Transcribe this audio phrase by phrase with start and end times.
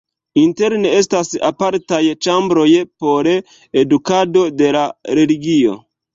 [0.43, 1.99] Interne estas apartaj
[2.29, 2.65] ĉambroj
[3.05, 4.89] por edukado de la
[5.23, 5.79] religio.